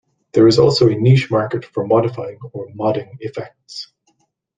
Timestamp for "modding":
2.69-3.11